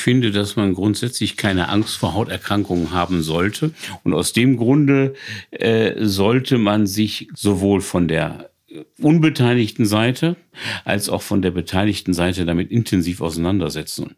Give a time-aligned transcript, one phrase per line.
[0.00, 3.72] Ich finde, dass man grundsätzlich keine Angst vor Hauterkrankungen haben sollte.
[4.02, 5.12] Und aus dem Grunde
[5.50, 8.48] äh, sollte man sich sowohl von der
[8.98, 10.36] unbeteiligten Seite
[10.86, 14.16] als auch von der beteiligten Seite damit intensiv auseinandersetzen.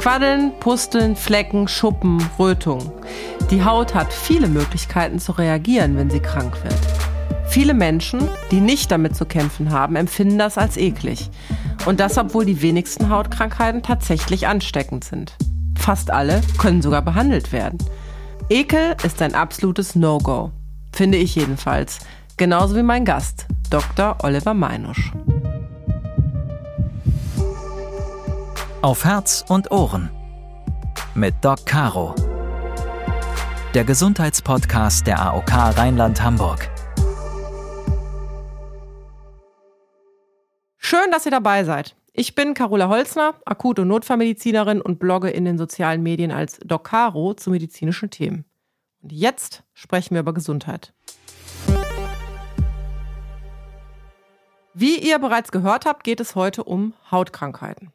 [0.00, 2.90] Quaddeln, Pusteln, Flecken, Schuppen, Rötung.
[3.52, 6.80] Die Haut hat viele Möglichkeiten zu reagieren, wenn sie krank wird.
[7.48, 11.30] Viele Menschen, die nicht damit zu kämpfen haben, empfinden das als eklig.
[11.84, 15.36] Und das, obwohl die wenigsten Hautkrankheiten tatsächlich ansteckend sind.
[15.76, 17.78] Fast alle können sogar behandelt werden.
[18.48, 20.52] Ekel ist ein absolutes No-Go.
[20.92, 22.00] Finde ich jedenfalls.
[22.36, 24.18] Genauso wie mein Gast, Dr.
[24.22, 25.12] Oliver Meinusch.
[28.82, 30.10] Auf Herz und Ohren
[31.14, 32.14] mit Doc Caro.
[33.74, 36.68] Der Gesundheitspodcast der AOK Rheinland-Hamburg.
[40.84, 41.94] Schön, dass ihr dabei seid.
[42.12, 46.84] Ich bin Carola Holzner, Akut- und Notfallmedizinerin und blogge in den sozialen Medien als Doc
[46.84, 48.44] Caro zu medizinischen Themen.
[49.00, 50.92] Und jetzt sprechen wir über Gesundheit.
[54.74, 57.92] Wie ihr bereits gehört habt, geht es heute um Hautkrankheiten.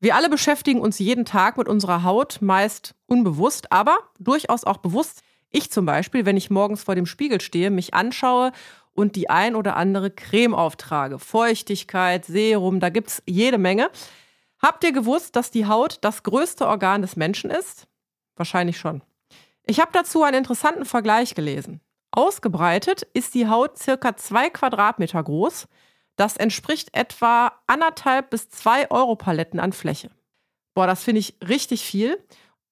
[0.00, 5.22] Wir alle beschäftigen uns jeden Tag mit unserer Haut, meist unbewusst, aber durchaus auch bewusst.
[5.48, 8.52] Ich zum Beispiel, wenn ich morgens vor dem Spiegel stehe, mich anschaue
[8.94, 11.18] und die ein oder andere Creme auftrage.
[11.18, 13.90] Feuchtigkeit, Serum, da gibt es jede Menge.
[14.60, 17.86] Habt ihr gewusst, dass die Haut das größte Organ des Menschen ist?
[18.36, 19.02] Wahrscheinlich schon.
[19.64, 21.80] Ich habe dazu einen interessanten Vergleich gelesen.
[22.10, 25.68] Ausgebreitet ist die Haut circa zwei Quadratmeter groß.
[26.16, 30.10] Das entspricht etwa anderthalb bis zwei Europaletten an Fläche.
[30.74, 32.22] Boah, das finde ich richtig viel.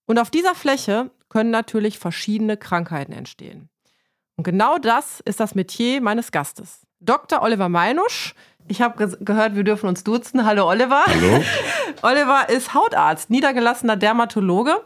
[0.06, 3.68] Und auf dieser Fläche können natürlich verschiedene Krankheiten entstehen.
[4.38, 6.86] Und genau das ist das Metier meines Gastes.
[7.00, 7.42] Dr.
[7.42, 8.34] Oliver Meinusch
[8.68, 10.44] ich habe ge gehört, wir dürfen uns duzen.
[10.44, 11.02] Hallo Oliver.
[11.06, 11.42] Hallo.
[12.02, 14.76] Oliver ist Hautarzt, niedergelassener Dermatologe.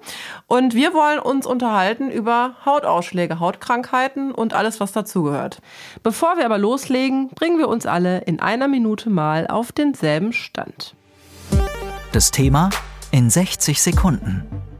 [0.46, 5.60] Und wir wollen uns unterhalten über Hautausschläge, Hautkrankheiten und alles, was dazugehört.
[6.02, 10.94] Bevor wir aber loslegen, bringen wir uns alle in einer Minute mal auf denselben Stand.
[12.12, 12.70] Das Thema
[13.10, 14.71] in 60 Sekunden.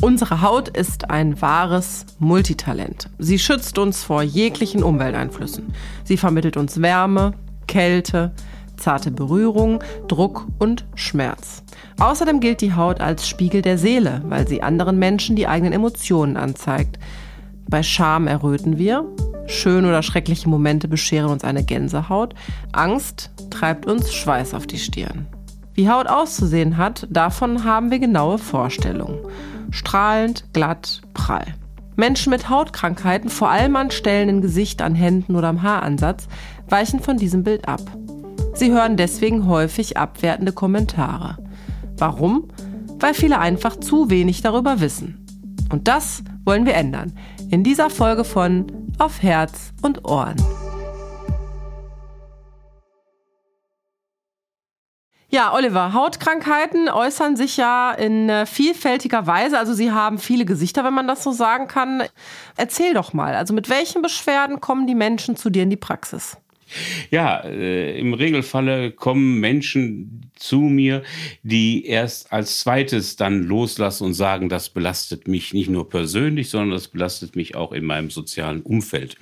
[0.00, 3.10] Unsere Haut ist ein wahres Multitalent.
[3.18, 5.74] Sie schützt uns vor jeglichen Umwelteinflüssen.
[6.04, 7.32] Sie vermittelt uns Wärme,
[7.66, 8.30] Kälte,
[8.76, 11.64] zarte Berührung, Druck und Schmerz.
[11.98, 16.36] Außerdem gilt die Haut als Spiegel der Seele, weil sie anderen Menschen die eigenen Emotionen
[16.36, 17.00] anzeigt.
[17.68, 19.04] Bei Scham erröten wir,
[19.46, 22.36] schöne oder schreckliche Momente bescheren uns eine Gänsehaut,
[22.70, 25.26] Angst treibt uns Schweiß auf die Stirn.
[25.74, 29.18] Wie Haut auszusehen hat, davon haben wir genaue Vorstellungen
[29.70, 31.46] strahlend, glatt, prall.
[31.96, 36.28] Menschen mit Hautkrankheiten, vor allem an Stellen im Gesicht, an Händen oder am Haaransatz,
[36.68, 37.80] weichen von diesem Bild ab.
[38.54, 41.38] Sie hören deswegen häufig abwertende Kommentare.
[41.96, 42.48] Warum?
[43.00, 45.24] Weil viele einfach zu wenig darüber wissen.
[45.70, 47.12] Und das wollen wir ändern.
[47.50, 48.66] In dieser Folge von
[48.98, 50.36] Auf Herz und Ohren.
[55.30, 59.58] Ja, Oliver, Hautkrankheiten äußern sich ja in äh, vielfältiger Weise.
[59.58, 62.02] Also sie haben viele Gesichter, wenn man das so sagen kann.
[62.56, 66.38] Erzähl doch mal, also mit welchen Beschwerden kommen die Menschen zu dir in die Praxis?
[67.10, 71.02] Ja, äh, im Regelfalle kommen Menschen zu mir,
[71.42, 76.70] die erst als zweites dann loslassen und sagen, das belastet mich nicht nur persönlich, sondern
[76.70, 79.16] das belastet mich auch in meinem sozialen Umfeld.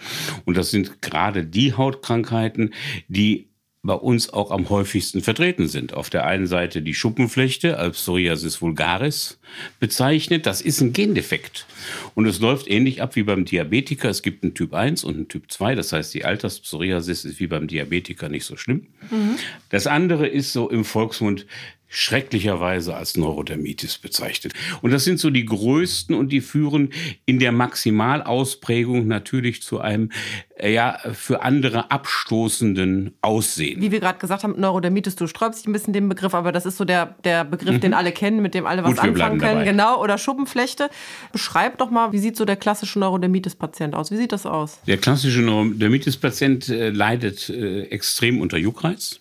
[0.44, 2.74] Und das sind gerade die Hautkrankheiten,
[3.08, 3.48] die
[3.86, 5.94] bei uns auch am häufigsten vertreten sind.
[5.94, 9.38] Auf der einen Seite die Schuppenflechte als Psoriasis vulgaris
[9.80, 10.46] bezeichnet.
[10.46, 11.66] Das ist ein Gendefekt.
[12.14, 14.10] Und es läuft ähnlich ab wie beim Diabetiker.
[14.10, 15.74] Es gibt einen Typ 1 und einen Typ 2.
[15.74, 18.88] Das heißt, die Alterspsoriasis ist wie beim Diabetiker nicht so schlimm.
[19.10, 19.36] Mhm.
[19.70, 21.46] Das andere ist so im Volksmund
[21.88, 24.52] schrecklicherweise als Neurodermitis bezeichnet.
[24.82, 26.90] Und das sind so die größten und die führen
[27.24, 30.10] in der Maximalausprägung natürlich zu einem
[30.56, 33.80] äh, ja für andere abstoßenden Aussehen.
[33.80, 36.66] Wie wir gerade gesagt haben, Neurodermitis, du sträubst dich ein bisschen den Begriff, aber das
[36.66, 37.80] ist so der, der Begriff, mhm.
[37.80, 39.58] den alle kennen, mit dem alle was Gut, anfangen können.
[39.58, 39.64] Dabei.
[39.64, 40.90] Genau, oder Schuppenflechte.
[41.32, 44.10] Beschreib doch mal, wie sieht so der klassische Neurodermitis-Patient aus?
[44.10, 44.80] Wie sieht das aus?
[44.86, 49.20] Der klassische Neurodermitis-Patient äh, leidet äh, extrem unter Juckreiz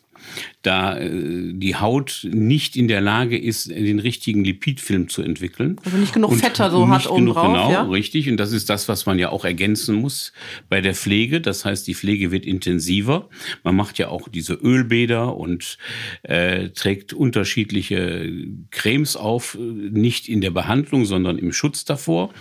[0.62, 5.78] da äh, die Haut nicht in der Lage ist, den richtigen Lipidfilm zu entwickeln.
[5.86, 7.48] Also nicht genug Fetter so hat oben drauf.
[7.48, 7.84] Genau, ja?
[7.84, 8.30] richtig.
[8.30, 10.34] Und das ist das, was man ja auch ergänzen muss
[10.70, 11.42] bei der Pflege.
[11.42, 13.30] Das heißt, die Pflege wird intensiver.
[13.64, 15.78] Man macht ja auch diese Ölbäder und
[16.24, 18.32] äh, trägt unterschiedliche
[18.72, 22.34] Cremes auf, nicht in der Behandlung, sondern im Schutz davor.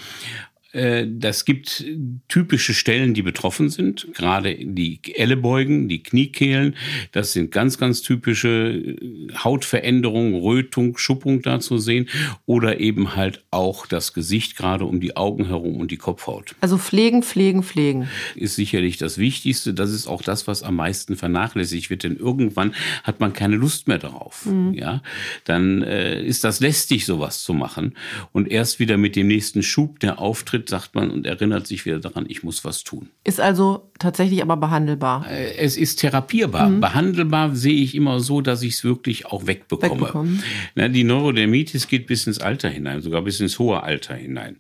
[0.74, 1.84] Äh, das gibt
[2.28, 6.76] typische Stellen, die betroffen sind, gerade die Ellebeugen, die Kniekehlen.
[7.12, 12.08] Das sind ganz, ganz typische äh, Hautveränderungen, Rötung, Schuppung da zu sehen
[12.46, 16.56] oder eben halt auch das Gesicht gerade um die Augen herum und die Kopfhaut.
[16.60, 18.08] Also pflegen, pflegen, pflegen.
[18.34, 19.74] Ist sicherlich das Wichtigste.
[19.74, 22.74] Das ist auch das, was am meisten vernachlässigt wird, denn irgendwann
[23.04, 24.46] hat man keine Lust mehr darauf.
[24.46, 24.74] Mhm.
[24.74, 25.02] Ja,
[25.44, 27.94] dann äh, ist das lästig, sowas zu machen.
[28.32, 31.99] Und erst wieder mit dem nächsten Schub, der auftritt, sagt man und erinnert sich wieder
[31.99, 33.08] daran, ich muss was tun.
[33.25, 35.26] Ist also tatsächlich aber behandelbar.
[35.31, 36.69] Äh, es ist therapierbar.
[36.69, 36.81] Mhm.
[36.81, 40.40] Behandelbar sehe ich immer so, dass ich es wirklich auch wegbekomme.
[40.75, 44.58] Na, die Neurodermitis geht bis ins Alter hinein, sogar bis ins hohe Alter hinein.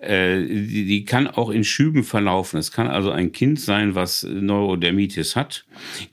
[0.00, 2.58] Äh, die, die kann auch in Schüben verlaufen.
[2.58, 5.64] Es kann also ein Kind sein, was Neurodermitis hat,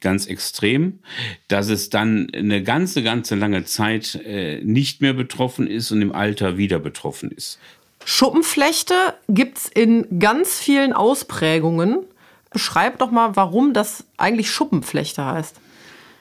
[0.02, 1.00] ganz extrem,
[1.48, 6.12] dass es dann eine ganze, ganze lange Zeit äh, nicht mehr betroffen ist und im
[6.12, 7.60] Alter wieder betroffen ist.
[8.10, 8.94] Schuppenflechte
[9.28, 12.06] gibt es in ganz vielen Ausprägungen.
[12.52, 15.60] Beschreib doch mal, warum das eigentlich Schuppenflechte heißt.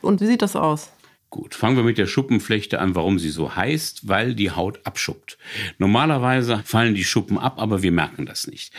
[0.02, 0.90] Und wie sieht das aus?
[1.30, 5.38] Gut, fangen wir mit der Schuppenflechte an, warum sie so heißt, weil die Haut abschuppt.
[5.78, 8.72] Normalerweise fallen die Schuppen ab, aber wir merken das nicht.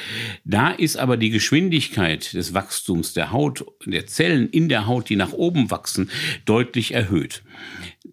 [0.43, 5.15] Da ist aber die Geschwindigkeit des Wachstums der Haut, der Zellen in der Haut, die
[5.15, 6.09] nach oben wachsen,
[6.43, 7.41] deutlich erhöht.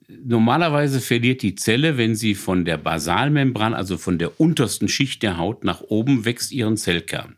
[0.08, 5.38] Normalerweise verliert die Zelle, wenn sie von der Basalmembran, also von der untersten Schicht der
[5.38, 7.36] Haut nach oben wächst, ihren Zellkern.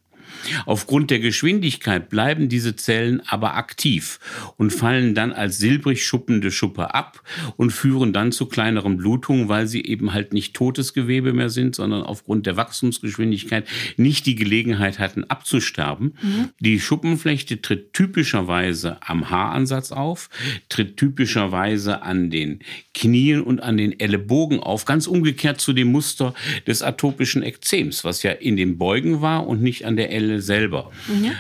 [0.65, 4.19] Aufgrund der Geschwindigkeit bleiben diese Zellen aber aktiv
[4.57, 7.23] und fallen dann als silbrig schuppende Schuppe ab
[7.57, 11.75] und führen dann zu kleineren Blutungen, weil sie eben halt nicht totes Gewebe mehr sind,
[11.75, 13.67] sondern aufgrund der Wachstumsgeschwindigkeit
[13.97, 16.17] nicht die Gelegenheit hatten abzusterben.
[16.23, 16.51] Mhm.
[16.61, 20.29] Die Schuppenflechte tritt typischerweise am Haaransatz auf,
[20.69, 22.61] tritt typischerweise an den
[22.95, 26.35] Knien und an den Ellenbogen auf, ganz umgekehrt zu dem Muster
[26.67, 30.91] des atopischen Ekzems, was ja in den Beugen war und nicht an der Elle selber.
[31.09, 31.33] Mhm.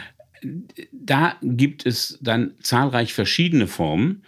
[0.92, 4.22] Da gibt es dann zahlreich verschiedene Formen.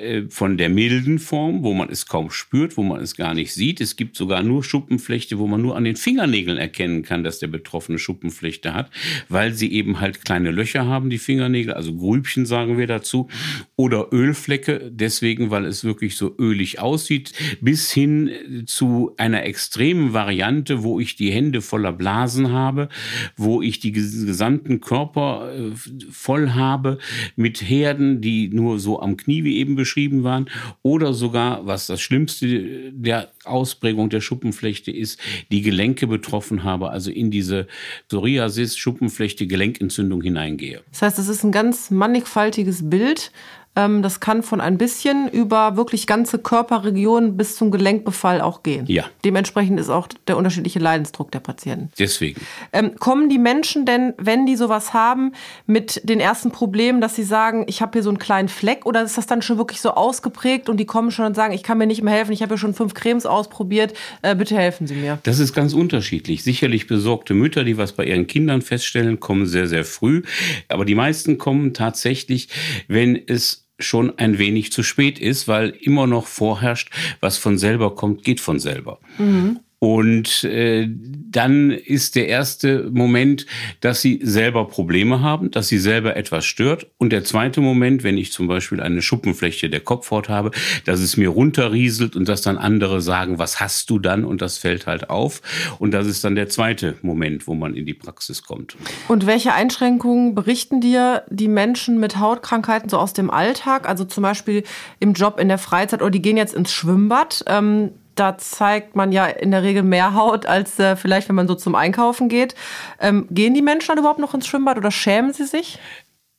[0.00, 3.52] Äh, von der milden Form, wo man es kaum spürt, wo man es gar nicht
[3.52, 3.80] sieht.
[3.80, 7.48] Es gibt sogar nur Schuppenflechte, wo man nur an den Fingernägeln erkennen kann, dass der
[7.48, 8.90] Betroffene Schuppenflechte hat,
[9.28, 13.28] weil sie eben halt kleine Löcher haben, die Fingernägel, also Grübchen sagen wir dazu,
[13.76, 20.82] oder Ölflecke, deswegen, weil es wirklich so ölig aussieht, bis hin zu einer extremen Variante,
[20.82, 22.88] wo ich die Hände voller Blasen habe,
[23.36, 25.72] wo ich die gesamten Körper äh,
[26.10, 26.98] voll habe
[27.36, 30.48] mit Herden, die nur so am Knie wie eben beschrieben beschrieben waren
[30.82, 35.18] oder sogar, was das Schlimmste der Ausprägung der Schuppenflechte ist,
[35.50, 37.66] die Gelenke betroffen habe, also in diese
[38.08, 40.82] Psoriasis, Schuppenflechte, Gelenkentzündung hineingehe.
[40.92, 43.32] Das heißt, es ist ein ganz mannigfaltiges Bild,
[43.74, 48.84] das kann von ein bisschen über wirklich ganze Körperregionen bis zum Gelenkbefall auch gehen.
[48.88, 49.04] Ja.
[49.24, 51.90] Dementsprechend ist auch der unterschiedliche Leidensdruck der Patienten.
[51.98, 52.40] Deswegen.
[52.72, 55.32] Ähm, kommen die Menschen denn, wenn die sowas haben,
[55.66, 59.02] mit den ersten Problemen, dass sie sagen, ich habe hier so einen kleinen Fleck oder
[59.02, 61.78] ist das dann schon wirklich so ausgeprägt und die kommen schon und sagen, ich kann
[61.78, 64.94] mir nicht mehr helfen, ich habe ja schon fünf Cremes ausprobiert, äh, bitte helfen Sie
[64.94, 65.18] mir?
[65.22, 66.42] Das ist ganz unterschiedlich.
[66.42, 70.22] Sicherlich besorgte Mütter, die was bei ihren Kindern feststellen, kommen sehr, sehr früh.
[70.68, 72.48] Aber die meisten kommen tatsächlich,
[72.88, 76.90] wenn es schon ein wenig zu spät ist, weil immer noch vorherrscht,
[77.20, 78.98] was von selber kommt, geht von selber.
[79.18, 79.60] Mhm.
[79.80, 83.46] Und äh, dann ist der erste Moment,
[83.80, 86.86] dass sie selber Probleme haben, dass sie selber etwas stört.
[86.98, 90.50] Und der zweite Moment, wenn ich zum Beispiel eine Schuppenfläche der Kopfhaut habe,
[90.84, 94.26] dass es mir runterrieselt und dass dann andere sagen, was hast du dann?
[94.26, 95.40] Und das fällt halt auf.
[95.78, 98.76] Und das ist dann der zweite Moment, wo man in die Praxis kommt.
[99.08, 103.88] Und welche Einschränkungen berichten dir die Menschen mit Hautkrankheiten so aus dem Alltag?
[103.88, 104.62] Also zum Beispiel
[104.98, 107.44] im Job, in der Freizeit oder die gehen jetzt ins Schwimmbad.
[107.46, 111.48] Ähm, da zeigt man ja in der Regel mehr Haut, als äh, vielleicht, wenn man
[111.48, 112.54] so zum Einkaufen geht.
[113.00, 115.78] Ähm, gehen die Menschen dann überhaupt noch ins Schwimmbad oder schämen sie sich?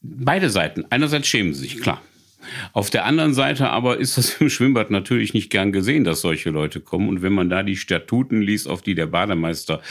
[0.02, 0.86] Beide Seiten.
[0.90, 2.02] Einerseits schämen sie sich, klar.
[2.74, 6.50] Auf der anderen Seite aber ist das im Schwimmbad natürlich nicht gern gesehen, dass solche
[6.50, 7.10] Leute kommen.
[7.10, 9.82] Und wenn man da die Statuten liest, auf die der Bademeister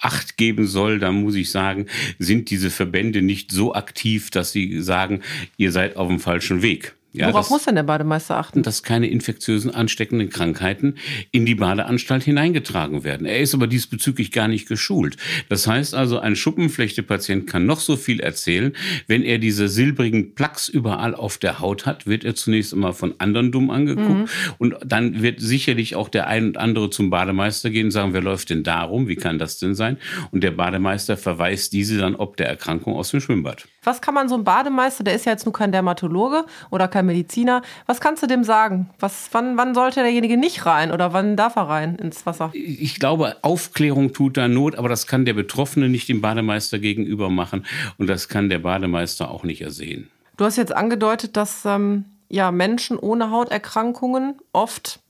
[0.00, 1.86] Acht geben soll, dann muss ich sagen,
[2.18, 5.22] sind diese Verbände nicht so aktiv, dass sie sagen,
[5.56, 6.94] ihr seid auf dem falschen Weg.
[7.12, 8.62] Ja, Worauf muss denn der Bademeister achten?
[8.62, 10.96] Dass keine infektiösen, ansteckenden Krankheiten
[11.30, 13.26] in die Badeanstalt hineingetragen werden.
[13.26, 15.16] Er ist aber diesbezüglich gar nicht geschult.
[15.48, 18.74] Das heißt also, ein Schuppenflechtepatient kann noch so viel erzählen.
[19.06, 23.14] Wenn er diese silbrigen Plaques überall auf der Haut hat, wird er zunächst einmal von
[23.18, 24.08] anderen dumm angeguckt.
[24.08, 24.28] Mhm.
[24.58, 28.22] Und dann wird sicherlich auch der ein und andere zum Bademeister gehen und sagen, wer
[28.22, 29.08] läuft denn da rum?
[29.08, 29.96] Wie kann das denn sein?
[30.30, 33.66] Und der Bademeister verweist diese dann ob der Erkrankung aus dem Schwimmbad.
[33.88, 37.06] Was kann man so einem Bademeister, der ist ja jetzt nur kein Dermatologe oder kein
[37.06, 38.90] Mediziner, was kannst du dem sagen?
[39.00, 42.50] Was, wann, wann sollte derjenige nicht rein oder wann darf er rein ins Wasser?
[42.52, 47.30] Ich glaube, Aufklärung tut da Not, aber das kann der Betroffene nicht dem Bademeister gegenüber
[47.30, 47.64] machen
[47.96, 50.10] und das kann der Bademeister auch nicht ersehen.
[50.36, 55.00] Du hast jetzt angedeutet, dass ähm, ja, Menschen ohne Hauterkrankungen oft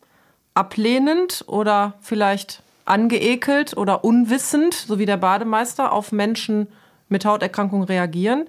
[0.55, 6.69] ablehnend oder vielleicht angeekelt oder unwissend, so wie der Bademeister, auf Menschen
[7.09, 8.49] mit Hauterkrankungen reagieren.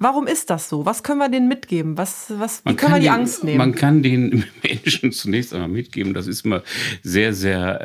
[0.00, 0.86] Warum ist das so?
[0.86, 1.98] Was können wir denen mitgeben?
[1.98, 3.58] Was, was, wie können wir die den, Angst nehmen?
[3.58, 6.62] Man kann den Menschen zunächst einmal mitgeben, das ist immer
[7.02, 7.80] sehr, sehr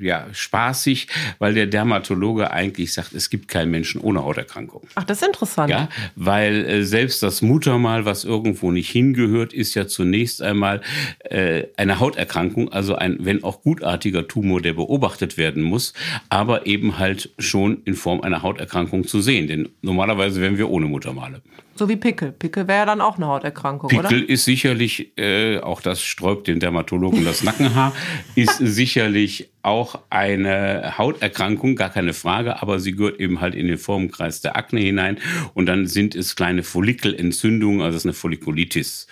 [0.00, 1.06] äh, ja, spaßig,
[1.38, 4.82] weil der Dermatologe eigentlich sagt, es gibt keinen Menschen ohne Hauterkrankung.
[4.96, 5.70] Ach, das ist interessant.
[5.70, 10.80] Ja, weil äh, selbst das Muttermal, was irgendwo nicht hingehört, ist ja zunächst einmal
[11.20, 15.92] äh, eine Hauterkrankung, also ein, wenn auch gutartiger Tumor, der beobachtet werden muss,
[16.30, 19.46] aber eben halt schon in Form einer Hauterkrankung zu sehen.
[19.46, 21.43] Denn normalerweise wären wir ohne Muttermale.
[21.76, 22.30] So wie Pickel.
[22.30, 24.08] Pickel wäre ja dann auch eine Hauterkrankung, Pickel oder?
[24.08, 27.92] Pickel ist sicherlich, äh, auch das sträubt den Dermatologen das Nackenhaar,
[28.36, 33.78] ist sicherlich auch eine Hauterkrankung, gar keine Frage, aber sie gehört eben halt in den
[33.78, 35.18] Formenkreis der Akne hinein
[35.54, 39.08] und dann sind es kleine Follikelentzündungen, also es ist eine Follikulitis.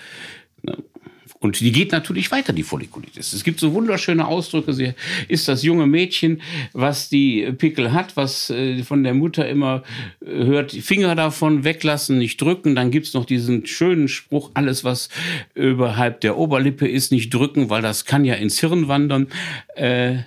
[1.42, 3.32] Und die geht natürlich weiter, die Follikulitis.
[3.32, 4.72] Es gibt so wunderschöne Ausdrücke.
[4.72, 4.94] Sie
[5.26, 6.40] ist das junge Mädchen,
[6.72, 9.82] was die Pickel hat, was äh, von der Mutter immer
[10.24, 12.76] äh, hört, Finger davon weglassen, nicht drücken.
[12.76, 15.08] Dann gibt's noch diesen schönen Spruch, alles, was
[15.56, 19.26] überhalb der Oberlippe ist, nicht drücken, weil das kann ja ins Hirn wandern.
[19.74, 20.18] Äh,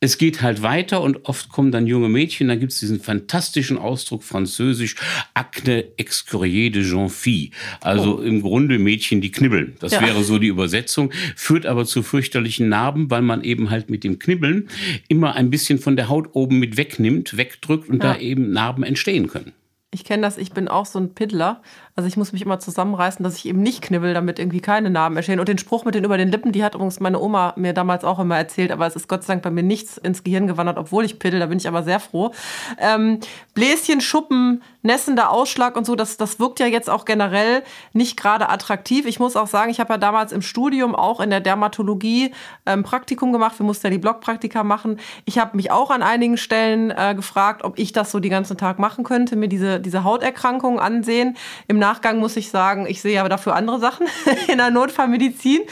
[0.00, 3.78] es geht halt weiter und oft kommen dann junge Mädchen, dann gibt es diesen fantastischen
[3.78, 4.94] Ausdruck französisch,
[5.34, 7.50] Acne excorier de jean fille.
[7.80, 8.22] Also oh.
[8.22, 9.76] im Grunde Mädchen, die knibbeln.
[9.80, 10.02] Das ja.
[10.02, 14.20] wäre so die Übersetzung, führt aber zu fürchterlichen Narben, weil man eben halt mit dem
[14.20, 14.68] Knibbeln
[15.08, 18.14] immer ein bisschen von der Haut oben mit wegnimmt, wegdrückt und ja.
[18.14, 19.52] da eben Narben entstehen können.
[19.90, 21.62] Ich kenne das, ich bin auch so ein Piddler.
[21.98, 25.16] Also ich muss mich immer zusammenreißen, dass ich eben nicht knibbel, damit irgendwie keine Narben
[25.16, 25.40] entstehen.
[25.40, 28.04] Und den Spruch mit den über den Lippen, die hat übrigens meine Oma mir damals
[28.04, 30.78] auch immer erzählt, aber es ist Gott sei Dank bei mir nichts ins Gehirn gewandert,
[30.78, 32.30] obwohl ich piddel, da bin ich aber sehr froh.
[32.78, 33.18] Ähm,
[33.52, 38.48] Bläschen, Schuppen, nässender Ausschlag und so, das, das wirkt ja jetzt auch generell nicht gerade
[38.48, 39.04] attraktiv.
[39.04, 42.32] Ich muss auch sagen, ich habe ja damals im Studium auch in der Dermatologie
[42.64, 43.58] ähm, Praktikum gemacht.
[43.58, 45.00] Wir mussten ja die Blockpraktika machen.
[45.24, 48.56] Ich habe mich auch an einigen Stellen äh, gefragt, ob ich das so den ganzen
[48.56, 51.36] Tag machen könnte, mir diese, diese Hauterkrankungen ansehen.
[51.66, 54.06] Im Nachgang muss ich sagen, ich sehe aber dafür andere Sachen
[54.48, 55.62] in der Notfallmedizin.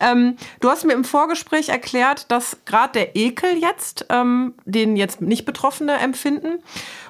[0.00, 5.22] Ähm, du hast mir im Vorgespräch erklärt, dass gerade der Ekel jetzt, ähm, den jetzt
[5.22, 6.58] nicht Betroffene empfinden,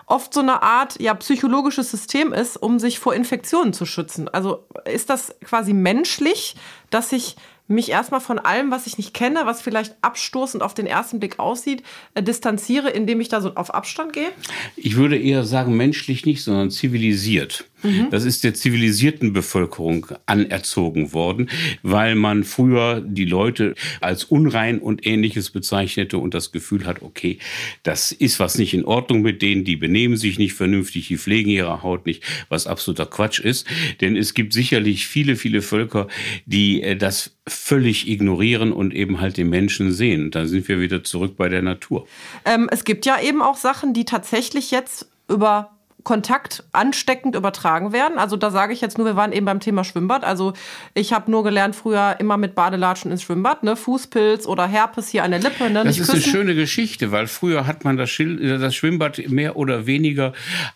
[0.07, 4.28] oft so eine Art ja, psychologisches System ist, um sich vor Infektionen zu schützen.
[4.28, 6.54] Also ist das quasi menschlich,
[6.90, 7.35] dass ich
[7.66, 11.38] mich erstmal von allem, was ich nicht kenne, was vielleicht abstoßend auf den ersten Blick
[11.40, 11.83] aussieht,
[12.14, 14.28] äh, distanziere, indem ich da so auf Abstand gehe?
[14.76, 17.64] Ich würde eher sagen, menschlich nicht, sondern zivilisiert.
[17.82, 18.08] Mhm.
[18.10, 21.50] Das ist der zivilisierten Bevölkerung anerzogen worden,
[21.82, 27.38] weil man früher die Leute als unrein und ähnliches bezeichnete und das Gefühl hat, okay,
[27.82, 31.50] das ist was nicht in Ordnung mit denen, die benehmen sich nicht vernünftig, die pflegen
[31.50, 33.66] ihre Haut nicht, was absoluter Quatsch ist.
[34.00, 36.08] Denn es gibt sicherlich viele, viele Völker,
[36.46, 40.30] die äh, das völlig ignorieren und eben halt den Menschen sehen.
[40.30, 42.06] Da sind wir wieder zurück bei der Natur.
[42.44, 45.70] Ähm, es gibt ja eben auch Sachen, die tatsächlich jetzt über
[46.04, 48.18] Kontakt ansteckend übertragen werden.
[48.18, 50.25] Also da sage ich jetzt nur, wir waren eben beim Thema Schwimmbad.
[50.25, 50.52] Also
[50.94, 53.76] ich habe nur gelernt, früher immer mit Badelatschen ins Schwimmbad, ne?
[53.76, 55.71] Fußpilz oder Herpes hier an der Lippe.
[55.71, 55.85] Ne?
[55.85, 56.23] Das ist küssen.
[56.23, 60.32] eine schöne Geschichte, weil früher hat man das, das Schwimmbad mehr oder weniger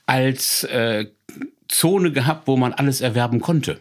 [0.06, 1.06] als äh,
[1.68, 3.80] Zone gehabt, wo man alles erwerben konnte.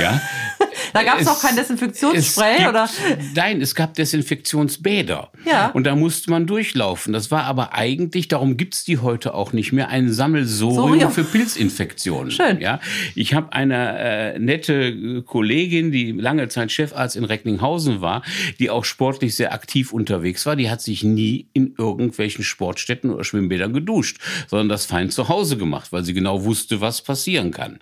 [0.00, 0.20] Ja,
[0.92, 2.88] da gab es auch kein Desinfektionsspray, gibt, oder?
[3.34, 5.30] Nein, es gab Desinfektionsbäder.
[5.44, 5.68] Ja.
[5.68, 7.12] Und da musste man durchlaufen.
[7.12, 12.30] Das war aber eigentlich, darum gibt's die heute auch nicht mehr, ein Sammelsorium für Pilzinfektionen.
[12.30, 12.60] Schön.
[12.60, 12.80] Ja,
[13.14, 18.22] ich habe eine äh, nette Kollegin, die lange Zeit Chefarzt in Recklinghausen war,
[18.58, 20.56] die auch sportlich sehr aktiv unterwegs war.
[20.56, 25.56] Die hat sich nie in irgendwelchen Sportstätten oder Schwimmbädern geduscht, sondern das fein zu Hause
[25.56, 27.78] gemacht, weil sie genau wusste, was passieren kann.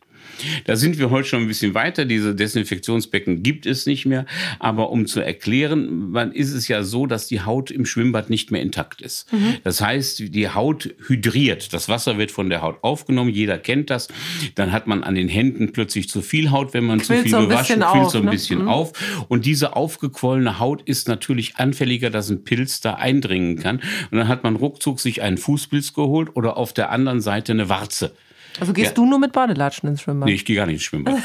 [0.64, 2.04] Da sind wir heute schon ein bisschen weiter.
[2.04, 4.26] Diese Desinfektionsbecken gibt es nicht mehr.
[4.58, 8.50] Aber um zu erklären, man ist es ja so, dass die Haut im Schwimmbad nicht
[8.50, 9.32] mehr intakt ist.
[9.32, 9.56] Mhm.
[9.64, 11.72] Das heißt, die Haut hydriert.
[11.72, 13.30] Das Wasser wird von der Haut aufgenommen.
[13.30, 14.08] Jeder kennt das.
[14.54, 17.32] Dann hat man an den Händen plötzlich zu viel Haut, wenn man quillt zu viel
[17.32, 18.30] so bewaschen, quillt so ein ne?
[18.30, 18.68] bisschen mhm.
[18.68, 18.92] auf.
[19.28, 23.76] Und diese aufgequollene Haut ist natürlich anfälliger, dass ein Pilz da eindringen kann.
[24.10, 27.68] Und dann hat man ruckzuck sich einen Fußpilz geholt oder auf der anderen Seite eine
[27.68, 28.12] Warze.
[28.60, 28.94] Also gehst ja.
[28.94, 30.28] du nur mit Badelatschen ins Schwimmbad?
[30.28, 31.16] Nee, ich gehe gar nicht ins Schwimmbad.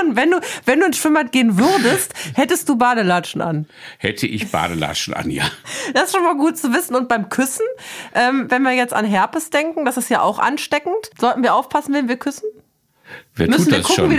[0.00, 3.66] Und wenn du, wenn du ins Schwimmbad gehen würdest, hättest du Badelatschen an?
[3.98, 5.44] Hätte ich Badelatschen an, ja.
[5.94, 6.94] Das ist schon mal gut zu wissen.
[6.94, 7.66] Und beim Küssen,
[8.14, 11.10] ähm, wenn wir jetzt an Herpes denken, das ist ja auch ansteckend.
[11.18, 12.48] Sollten wir aufpassen, wenn wir küssen?
[13.34, 14.16] Wer Müssen tut wir das gucken, schon?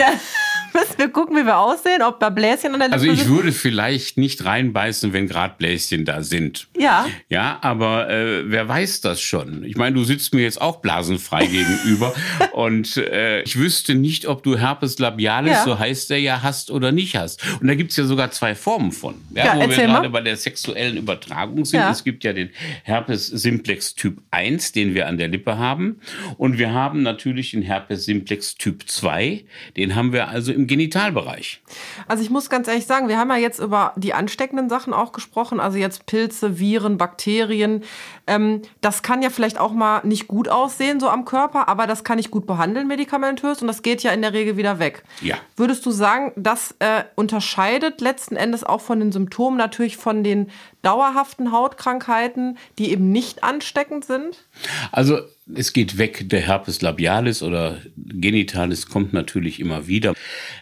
[0.74, 3.51] Müssen wir gucken, wie wir aussehen, ob da Bläschen an der Lippe Also ich würde
[3.51, 6.68] vielleicht nicht reinbeißen, wenn gerade Bläschen da sind.
[6.78, 7.06] Ja.
[7.30, 9.63] Ja, aber äh, wer weiß das schon?
[9.63, 12.13] Ich meine, du sitzt mir jetzt auch blasenfrei gegenüber
[12.54, 15.63] und äh, ich wüsste nicht, ob du Herpes labialis, Ja.
[15.63, 17.44] so heißt der ja, hast oder nicht hast.
[17.62, 19.16] Und da gibt's ja sogar zwei Formen von.
[19.34, 21.80] Ja, Ja, wo wir gerade bei der sexuellen Übertragung sind.
[21.80, 21.92] Ja.
[21.92, 22.50] Es gibt ja den
[22.84, 26.00] Herpes simplex Typ 1, den wir an der Lippe haben.
[26.38, 29.44] Und wir haben natürlich den Herpes simplex Typ 2,
[29.78, 31.62] den haben wir also im Genitalbereich.
[32.08, 35.12] Also ich muss ganz ehrlich sagen, wir haben ja jetzt über die ansteckenden Sachen auch
[35.12, 37.84] gesprochen, also jetzt Pilze, Viren, Bakterien.
[38.28, 42.04] Ähm, das kann ja vielleicht auch mal nicht gut aussehen so am Körper, aber das
[42.04, 45.04] kann ich gut behandeln medikamentös und das geht ja in der Regel wieder weg.
[45.22, 45.38] Ja.
[45.56, 50.50] Würdest du sagen, das äh, unterscheidet letzten Endes auch von den Symptomen natürlich von den
[50.82, 54.48] dauerhaften Hautkrankheiten, die eben nicht ansteckend sind?
[54.92, 55.20] Also
[55.54, 60.13] es geht weg, der Herpes labialis oder genitalis kommt natürlich immer wieder,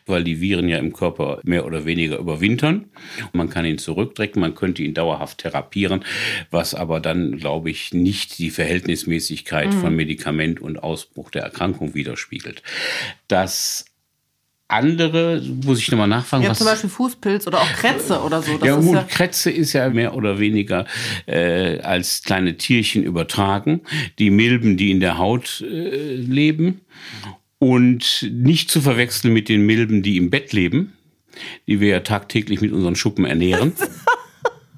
[0.05, 2.85] weil die Viren ja im Körper mehr oder weniger überwintern.
[3.33, 6.03] Man kann ihn zurückdrängen, man könnte ihn dauerhaft therapieren,
[6.49, 12.63] was aber dann, glaube ich, nicht die Verhältnismäßigkeit von Medikament und Ausbruch der Erkrankung widerspiegelt.
[13.27, 13.85] Das
[14.69, 18.57] andere, muss ich nochmal nachfragen, Ja, was zum Beispiel Fußpilz oder auch Krätze oder so.
[18.57, 20.85] Das ja, gut, ja, Krätze ist ja mehr oder weniger
[21.25, 23.81] äh, als kleine Tierchen übertragen.
[24.19, 26.81] Die Milben, die in der Haut äh, leben.
[27.57, 30.93] Und nicht zu verwechseln mit den Milben, die im Bett leben,
[31.67, 33.73] die wir ja tagtäglich mit unseren Schuppen ernähren.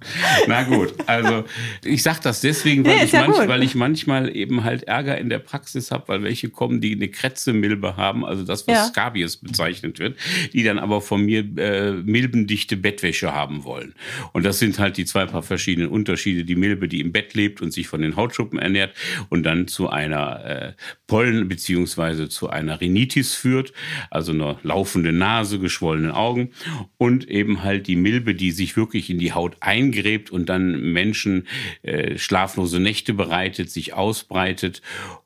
[0.47, 1.45] Na gut, also
[1.83, 5.17] ich sag das deswegen, weil, Nee, ich, ja manch, weil ich manchmal eben halt Ärger
[5.17, 8.85] in der Praxis habe, weil welche kommen, die eine Krätzemilbe haben, also das, was Ja.
[8.85, 10.17] Scabies bezeichnet wird,
[10.53, 13.93] die dann aber von mir äh, milbendichte Bettwäsche haben wollen.
[14.33, 16.43] Und das sind halt die zwei paar verschiedenen Unterschiede.
[16.43, 18.93] Die Milbe, die im Bett lebt und sich von den Hautschuppen ernährt
[19.29, 20.73] und dann zu einer äh,
[21.07, 23.73] Pollen beziehungsweise zu einer Rhinitis führt,
[24.09, 26.51] also einer laufenden Nase, geschwollenen Augen
[26.97, 29.57] und eben halt die Milbe, die sich wirklich in die Haut
[29.91, 31.47] eingräbt und dann Menschen
[31.83, 34.81] äh, schlaflose Nächte bereitet, sich ausbreitet.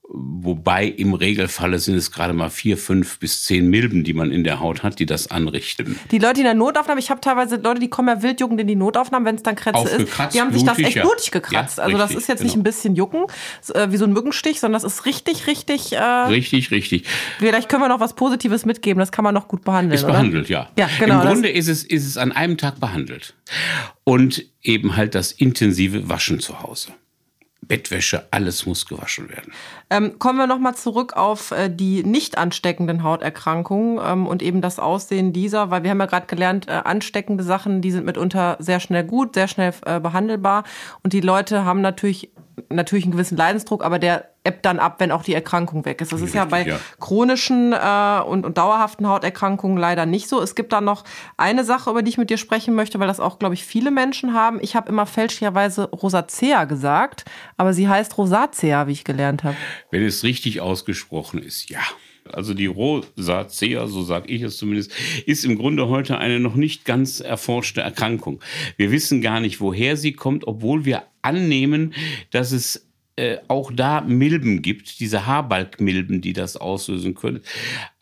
[0.08, 4.44] Wobei im Regelfalle sind es gerade mal vier, fünf bis zehn Milben, die man in
[4.44, 6.00] der Haut hat, die das anrichten.
[6.12, 8.76] Die Leute, in der Notaufnahme, ich habe teilweise Leute, die kommen ja wildjuckend in die
[8.76, 10.34] Notaufnahme, wenn es dann Krätze ist.
[10.34, 11.80] Die haben sich das echt blutig gekratzt.
[11.80, 12.62] Ja, also das richtig, ist jetzt nicht genau.
[12.62, 13.26] ein bisschen jucken,
[13.74, 15.94] äh, wie so ein Mückenstich, sondern das ist richtig, richtig.
[15.94, 17.06] Äh, Richtig, richtig.
[17.40, 19.00] vielleicht können wir noch was Positives mitgeben.
[19.00, 19.94] Das kann man noch gut behandeln.
[19.96, 20.14] Ist oder?
[20.14, 20.70] behandelt, ja.
[20.78, 21.16] Ja, genau.
[21.16, 23.34] Im das- Grunde ist es, ist es an einem Tag behandelt.
[24.04, 26.90] Und eben halt das intensive Waschen zu Hause.
[27.68, 29.52] Bettwäsche, alles muss gewaschen werden.
[29.90, 34.80] Ähm, kommen wir nochmal zurück auf äh, die nicht ansteckenden Hauterkrankungen ähm, und eben das
[34.80, 38.80] Aussehen dieser, weil wir haben ja gerade gelernt, äh, ansteckende Sachen, die sind mitunter sehr
[38.80, 40.64] schnell gut, sehr schnell äh, behandelbar
[41.04, 42.32] und die Leute haben natürlich
[42.70, 46.14] natürlich einen gewissen Leidensdruck, aber der ebbt dann ab, wenn auch die Erkrankung weg ist.
[46.14, 46.80] Das ist ja bei Richtig, ja.
[47.00, 50.42] chronischen äh, und, und dauerhaften Hauterkrankungen leider nicht so.
[50.42, 51.04] Es gibt da noch
[51.38, 53.92] eine Sache, über die ich mit dir sprechen möchte, weil das auch, glaube ich, viele
[53.92, 54.60] Menschen haben.
[54.62, 57.26] Ich habe immer fälschlicherweise Rosacea gesagt,
[57.58, 59.56] aber sie heißt Rosacea, wie ich gelernt habe.
[59.92, 61.82] Wenn es richtig ausgesprochen ist, ja.
[62.32, 64.92] Also die Rosacea, so sage ich es zumindest,
[65.26, 68.42] ist im Grunde heute eine noch nicht ganz erforschte Erkrankung.
[68.78, 71.94] Wir wissen gar nicht, woher sie kommt, obwohl wir annehmen,
[72.32, 72.86] dass es
[73.18, 77.40] äh, auch da Milben gibt, diese Haarbalgmilben, die das auslösen können.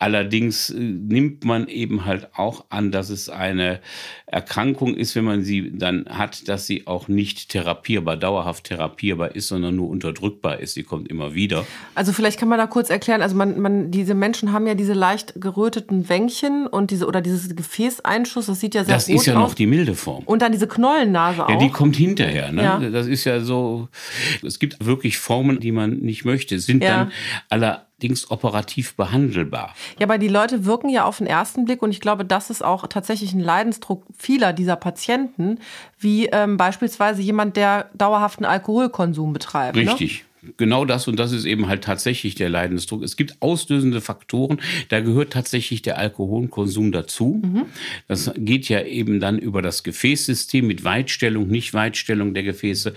[0.00, 3.80] Allerdings äh, nimmt man eben halt auch an, dass es eine
[4.34, 9.46] Erkrankung ist, wenn man sie dann hat, dass sie auch nicht therapierbar, dauerhaft therapierbar ist,
[9.46, 10.74] sondern nur unterdrückbar ist.
[10.74, 11.64] Sie kommt immer wieder.
[11.94, 14.92] Also vielleicht kann man da kurz erklären, also man, man, diese Menschen haben ja diese
[14.92, 19.26] leicht geröteten Wänkchen und diese oder dieses Gefäßeinschuss, das sieht ja sehr Das rot ist
[19.26, 19.50] ja aus.
[19.50, 20.24] noch die milde Form.
[20.24, 21.50] und dann diese Knollennase auch.
[21.50, 22.50] Ja, die kommt hinterher.
[22.50, 22.62] Ne?
[22.62, 22.78] Ja.
[22.90, 23.88] Das ist ja so.
[24.42, 27.10] Es gibt wirklich Formen, die man nicht möchte, sind Ja.
[27.50, 29.74] dann allerdings operativ behandelbar.
[29.98, 32.62] Ja, aber die Leute wirken ja auf den ersten Blick und ich glaube, das ist
[32.62, 35.58] auch tatsächlich ein Leidensdruck vieler dieser Patienten,
[35.98, 39.76] wie ähm, beispielsweise jemand, der dauerhaften Alkoholkonsum betreibt.
[39.76, 39.82] Ne?
[40.56, 43.02] Genau das und das ist eben halt tatsächlich der Leidensdruck.
[43.02, 47.42] Es gibt auslösende Faktoren, da gehört tatsächlich der Alkoholkonsum dazu.
[48.08, 52.94] Das geht ja eben dann über das Gefäßsystem mit Weitstellung, Nicht-Weitstellung der Gefäße,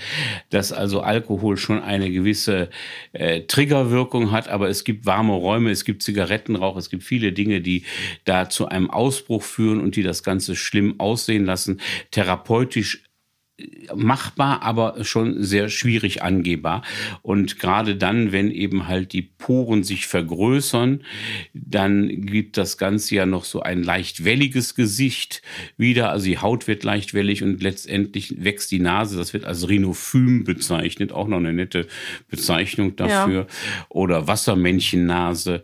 [0.50, 2.70] dass also Alkohol schon eine gewisse
[3.14, 7.62] äh, Triggerwirkung hat, aber es gibt warme Räume, es gibt Zigarettenrauch, es gibt viele Dinge,
[7.62, 7.84] die
[8.26, 11.80] da zu einem Ausbruch führen und die das Ganze schlimm aussehen lassen.
[12.12, 13.07] Therapeutisch
[13.96, 16.84] machbar, aber schon sehr schwierig angehbar.
[17.24, 21.04] Und gerade dann, wenn eben halt die Poren sich vergrößern,
[21.54, 25.42] dann gibt das Ganze ja noch so ein leicht welliges Gesicht
[25.76, 26.12] wieder.
[26.12, 29.18] Also die Haut wird leicht wellig und letztendlich wächst die Nase.
[29.18, 31.88] Das wird als Rhinophym bezeichnet, auch noch eine nette
[32.30, 33.48] Bezeichnung dafür.
[33.90, 35.64] Oder Wassermännchennase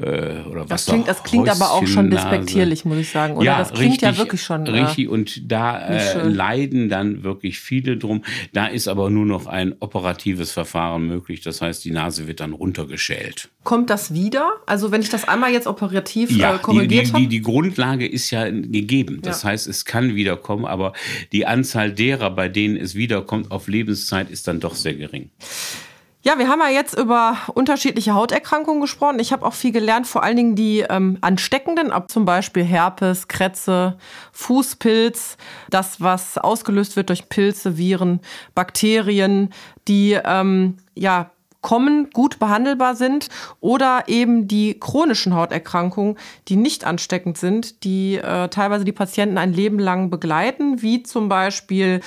[0.00, 3.34] äh, oder was das klingt, das klingt aber auch schon despektierlich, muss ich sagen.
[3.36, 4.66] Oder ja, das klingt richtig, ja wirklich schon.
[4.66, 8.22] äh, Richtig, und da äh, leiden dann wirklich viele drum.
[8.52, 11.40] Da ist aber nur noch ein operatives Verfahren möglich.
[11.42, 13.48] Das heißt, die Nase wird dann runtergeschält.
[13.64, 14.52] Kommt das wieder?
[14.66, 17.22] Also wenn ich das einmal jetzt operativ Ja, äh, die, korrigiert die, habe?
[17.22, 19.20] die, die Grundlage ist ja gegeben.
[19.22, 19.50] Das Ja.
[19.50, 20.92] heißt, es kann wiederkommen, aber
[21.32, 25.30] die Anzahl derer, bei denen es wiederkommt auf Lebenszeit, ist dann doch sehr gering.
[26.22, 29.20] Ja, wir haben ja jetzt über unterschiedliche Hauterkrankungen gesprochen.
[29.20, 33.28] Ich habe auch viel gelernt, vor allen Dingen die ähm, ansteckenden, ab zum Beispiel Herpes,
[33.28, 33.96] Krätze,
[34.32, 35.36] Fußpilz,
[35.70, 38.20] das, was ausgelöst wird durch Pilze, Viren,
[38.56, 39.50] Bakterien,
[39.86, 43.28] die ähm, ja kommen, gut behandelbar sind
[43.60, 46.16] oder eben die chronischen Hauterkrankungen,
[46.48, 51.28] die nicht ansteckend sind, die äh, teilweise die Patienten ein Leben lang begleiten, wie zum
[51.28, 52.00] Beispiel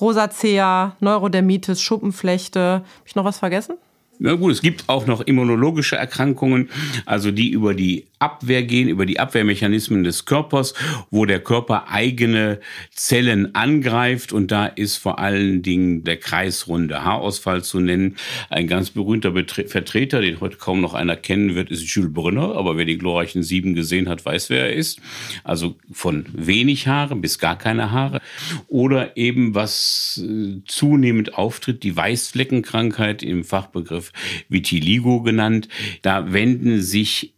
[0.00, 2.60] Rosacea, Neurodermitis, Schuppenflechte.
[2.60, 3.76] Habe ich noch was vergessen?
[4.18, 6.70] Na gut, es gibt auch noch immunologische Erkrankungen,
[7.04, 10.72] also die über die Abwehr gehen, über die Abwehrmechanismen des Körpers,
[11.10, 12.58] wo der Körper eigene
[12.90, 14.32] Zellen angreift.
[14.32, 18.16] Und da ist vor allen Dingen der kreisrunde Haarausfall zu nennen.
[18.48, 22.56] Ein ganz berühmter Betre Vertreter, den heute kaum noch einer kennen wird, ist Jules Brünner.
[22.56, 25.02] Aber wer die glorreichen Sieben gesehen hat, weiß, wer er ist.
[25.42, 28.22] Also von wenig Haare bis gar keine Haare.
[28.68, 34.12] Oder eben, was äh, zunehmend auftritt, die Weißfleckenkrankheit im Fachbegriff
[34.48, 35.68] Vitiligo genannt.
[36.00, 37.33] Da wenden sich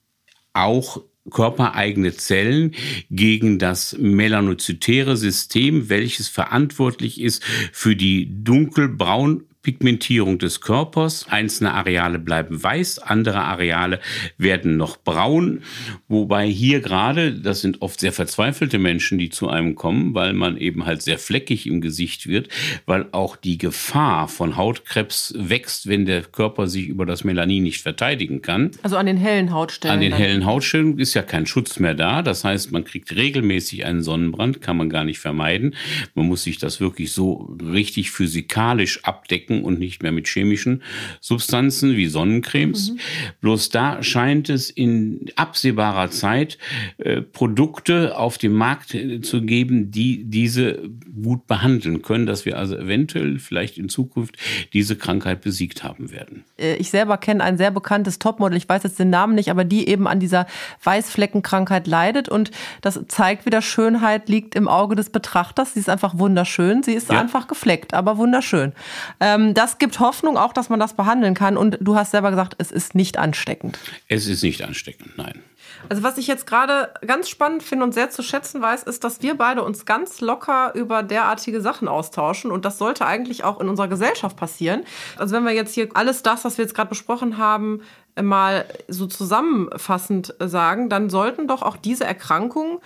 [0.56, 2.74] auch körpereigene Zellen
[3.10, 7.42] gegen das melanozytäre System, welches verantwortlich ist
[7.72, 11.26] für die dunkelbraun Pigmentierung des Körpers.
[11.28, 13.98] Einzelne Areale bleiben weiß, andere Areale
[14.38, 15.62] werden noch braun.
[16.06, 20.56] Wobei hier gerade, das sind oft sehr verzweifelte Menschen, die zu einem kommen, weil man
[20.56, 22.48] eben halt sehr fleckig im Gesicht wird,
[22.86, 27.82] weil auch die Gefahr von Hautkrebs wächst, wenn der Körper sich über das Melanin nicht
[27.82, 28.70] verteidigen kann.
[28.84, 29.94] Also an den hellen Hautstellen.
[29.94, 30.20] An den dann.
[30.20, 32.22] hellen Hautstellen ist ja kein Schutz mehr da.
[32.22, 35.74] Das heißt, man kriegt regelmäßig einen Sonnenbrand, kann man gar nicht vermeiden.
[36.14, 40.82] Man muss sich das wirklich so richtig physikalisch abdecken und nicht mehr mit chemischen
[41.20, 42.92] Substanzen wie Sonnencremes.
[43.40, 46.58] Bloß da scheint es in absehbarer Zeit
[46.98, 50.88] äh, Produkte auf dem Markt äh, zu geben, die diese
[51.22, 54.36] gut behandeln können, dass wir also eventuell vielleicht in Zukunft
[54.72, 56.44] diese Krankheit besiegt haben werden.
[56.58, 59.64] Äh, Ich selber kenne ein sehr bekanntes Topmodel, ich weiß jetzt den Namen nicht, aber
[59.64, 60.46] die eben an dieser
[60.82, 65.74] Weißfleckenkrankheit leidet und das zeigt wieder, Schönheit liegt im Auge des Betrachters.
[65.74, 66.82] Sie ist einfach wunderschön.
[66.82, 67.20] Sie ist Ja.
[67.20, 68.72] einfach gefleckt, aber wunderschön.
[69.20, 72.54] Ähm, das gibt Hoffnung auch, dass man das behandeln kann und du hast selber gesagt,
[72.58, 73.78] es ist nicht ansteckend.
[74.08, 75.42] Es ist nicht ansteckend, nein.
[75.88, 79.22] Also was ich jetzt gerade ganz spannend finde und sehr zu schätzen weiß, ist, dass
[79.22, 83.68] wir beide uns ganz locker über derartige Sachen austauschen und das sollte eigentlich auch in
[83.68, 84.84] unserer Gesellschaft passieren.
[85.16, 87.82] Also wenn wir jetzt hier alles das, was wir jetzt gerade besprochen haben,
[88.20, 92.78] mal so zusammenfassend sagen, dann sollten doch auch diese Erkrankungen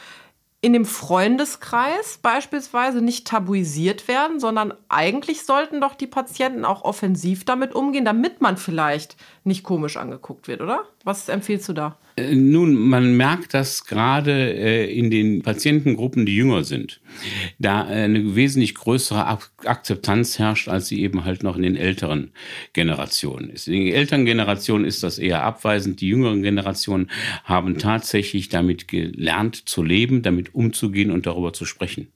[0.62, 7.46] in dem Freundeskreis beispielsweise nicht tabuisiert werden, sondern eigentlich sollten doch die Patienten auch offensiv
[7.46, 10.84] damit umgehen, damit man vielleicht nicht komisch angeguckt wird, oder?
[11.04, 11.98] Was empfiehlst du da?
[12.16, 17.00] Äh, Nun, man merkt das gerade äh, in den Patientengruppen, die jünger sind,
[17.58, 21.76] da äh, eine wesentlich größere Ak Akzeptanz herrscht, als sie eben halt noch in den
[21.76, 22.32] älteren
[22.72, 23.68] Generationen ist.
[23.68, 26.00] In den älteren Generationen ist das eher abweisend.
[26.00, 27.10] Die jüngeren Generationen
[27.44, 32.12] haben tatsächlich damit gelernt zu leben, damit umzugehen und darüber zu sprechen.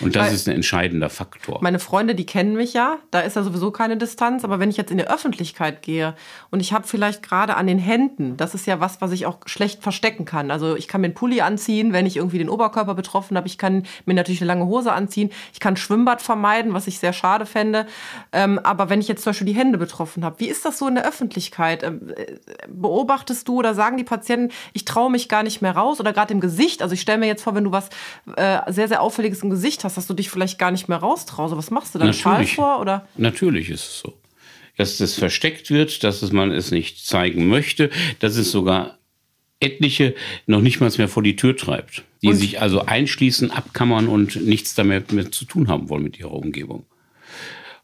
[0.00, 1.58] Und das Weil- ist ein entscheidender Faktor.
[1.62, 4.76] Meine Freunde, die kennen mich ja, da ist ja sowieso keine Distanz, aber wenn ich
[4.76, 6.14] jetzt in die Öffentlichkeit gehe
[6.50, 9.38] und ich habe vielleicht gerade an den Händen, das ist ja was, was ich auch
[9.46, 10.50] schlecht verstecken kann.
[10.50, 13.46] Also ich kann mir einen Pulli anziehen, wenn ich irgendwie den Oberkörper betroffen habe.
[13.46, 15.30] Ich kann mir natürlich eine lange Hose anziehen.
[15.52, 17.86] Ich kann Schwimmbad vermeiden, was ich sehr schade fände.
[18.32, 20.88] Ähm, aber wenn ich jetzt zum Beispiel die Hände betroffen habe, wie ist das so
[20.88, 21.82] in der Öffentlichkeit?
[21.82, 22.36] Ähm, äh,
[22.68, 26.34] beobachtest du oder sagen die Patienten, ich traue mich gar nicht mehr raus oder gerade
[26.34, 26.82] im Gesicht?
[26.82, 27.88] Also ich stelle mir jetzt vor, wenn du was
[28.36, 31.56] äh, sehr, sehr Auffälliges im Gesicht hast, dass du dich vielleicht gar nicht mehr raustraust.
[31.56, 32.12] Was machst du dann?
[32.14, 33.06] Schal vor oder?
[33.16, 34.14] Natürlich ist es so.
[34.76, 38.98] Dass das versteckt wird, dass es man es nicht zeigen möchte, dass es sogar
[39.60, 40.14] etliche
[40.46, 44.36] noch nicht mal mehr vor die Tür treibt, die Und- sich also einschließen, abkammern und
[44.36, 46.86] nichts damit mehr zu tun haben wollen mit ihrer Umgebung.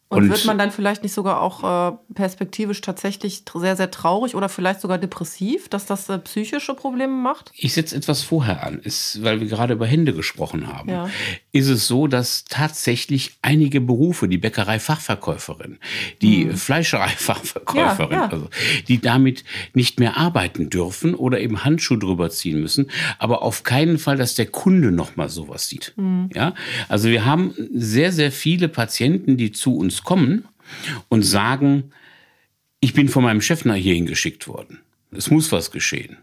[0.09, 4.37] Und, Und- wird man dann vielleicht nicht sogar auch äh, perspektivisch tatsächlich sehr, sehr traurig
[4.37, 7.51] oder vielleicht sogar depressiv, dass das äh, psychische Probleme macht?
[7.57, 10.90] Ich setze etwas vorher an, ist, weil wir gerade über Hände gesprochen haben.
[10.90, 11.11] Ja.
[11.51, 15.79] Ist es so, dass tatsächlich einige Berufe, die Bäckerei-Fachverkäuferin,
[16.23, 18.12] die Fleischerei-Fachverkäuferin, Hm.
[18.12, 18.29] Ja, ja.
[18.31, 18.49] also
[18.88, 23.99] die damit nicht mehr arbeiten dürfen oder eben Handschuh drüber ziehen müssen, aber auf keinen
[23.99, 25.92] Fall, dass der Kunde noch mal sowas sieht.
[25.97, 26.31] Hm.
[26.35, 26.55] Ja,
[26.88, 30.47] also wir haben sehr, sehr viele Patienten, die zu uns kommen
[31.09, 31.91] und sagen,
[32.81, 34.81] ich bin von meinem Chef nach hierhin geschickt worden.
[35.11, 36.19] Es muss was geschehen.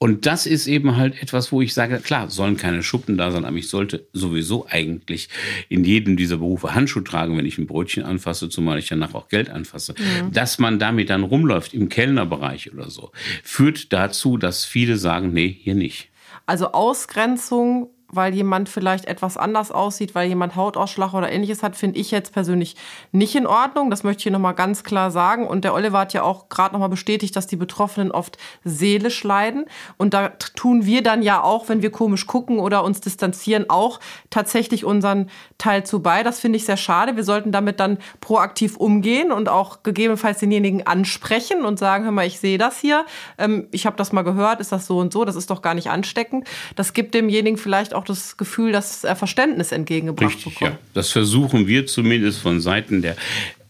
[0.00, 3.44] Und das ist eben halt etwas, wo ich sage, klar, sollen keine Schuppen da sein,
[3.44, 5.28] aber ich sollte sowieso eigentlich
[5.68, 9.28] in jedem dieser Berufe Handschuh tragen, wenn ich ein Brötchen anfasse, zumal ich danach auch
[9.28, 9.94] Geld anfasse.
[9.98, 10.32] Mhm.
[10.32, 13.10] Dass man damit dann rumläuft im Kellnerbereich oder so,
[13.42, 16.10] führt dazu, dass viele sagen, nee, hier nicht.
[16.46, 21.98] Also Ausgrenzung weil jemand vielleicht etwas anders aussieht, weil jemand Hautausschlag oder ähnliches hat, finde
[21.98, 22.74] ich jetzt persönlich
[23.12, 23.90] nicht in Ordnung.
[23.90, 25.46] Das möchte ich hier nochmal ganz klar sagen.
[25.46, 29.66] Und der Oliver hat ja auch gerade nochmal bestätigt, dass die Betroffenen oft seelisch leiden.
[29.98, 34.00] Und da tun wir dann ja auch, wenn wir komisch gucken oder uns distanzieren, auch
[34.30, 36.22] tatsächlich unseren Teil zu bei.
[36.22, 37.16] Das finde ich sehr schade.
[37.16, 42.26] Wir sollten damit dann proaktiv umgehen und auch gegebenenfalls denjenigen ansprechen und sagen, hör mal,
[42.26, 43.04] ich sehe das hier.
[43.36, 45.26] Ähm, ich habe das mal gehört, ist das so und so?
[45.26, 46.46] Das ist doch gar nicht ansteckend.
[46.74, 50.72] Das gibt demjenigen vielleicht auch das Gefühl, dass er Verständnis entgegengebracht Richtig, bekommt.
[50.72, 50.78] Ja.
[50.94, 53.16] Das versuchen wir zumindest von Seiten der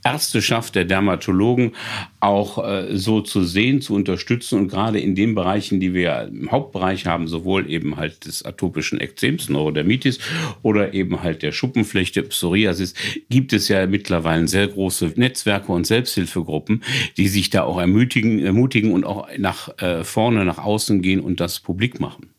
[0.05, 1.73] Ärzteschaft der Dermatologen
[2.21, 6.51] auch äh, so zu sehen, zu unterstützen und gerade in den Bereichen, die wir im
[6.51, 10.19] Hauptbereich haben, sowohl eben halt des atopischen Ekzems, Neurodermitis
[10.63, 12.95] oder eben halt der Schuppenflechte, Psoriasis,
[13.29, 16.85] gibt es ja mittlerweile sehr große Netzwerke und Selbsthilfegruppen,
[17.17, 21.41] die sich da auch ermutigen, ermutigen und auch nach äh, vorne, nach außen gehen und
[21.41, 22.31] das publik machen.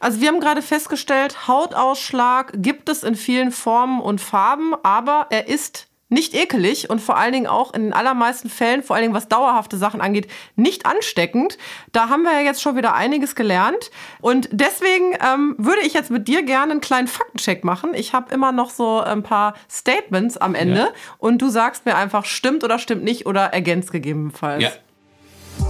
[0.00, 5.48] Also wir haben gerade festgestellt, Hautausschlag gibt es in vielen Formen und Farben, aber er
[5.48, 9.14] ist nicht ekelig und vor allen Dingen auch in den allermeisten Fällen, vor allen Dingen
[9.14, 11.58] was dauerhafte Sachen angeht, nicht ansteckend.
[11.92, 13.90] Da haben wir ja jetzt schon wieder einiges gelernt.
[14.20, 17.92] Und deswegen ähm, würde ich jetzt mit dir gerne einen kleinen Faktencheck machen.
[17.94, 20.92] Ich habe immer noch so ein paar Statements am Ende ja.
[21.18, 24.62] und du sagst mir einfach, stimmt oder stimmt nicht oder ergänzt gegebenenfalls.
[24.62, 24.70] Ja.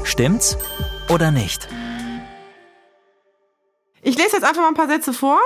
[0.04, 0.56] Stimmt's
[1.08, 1.68] oder nicht?
[4.08, 5.38] Ich lese jetzt einfach mal ein paar Sätze vor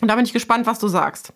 [0.00, 1.32] und da bin ich gespannt, was du sagst.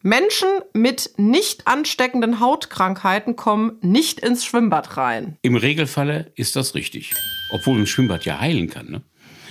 [0.00, 5.36] Menschen mit nicht ansteckenden Hautkrankheiten kommen nicht ins Schwimmbad rein.
[5.42, 7.14] Im Regelfalle ist das richtig.
[7.50, 9.02] Obwohl ein Schwimmbad ja heilen kann, ne?